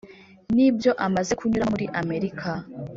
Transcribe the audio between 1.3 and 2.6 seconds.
kunyuramo muri Amerika.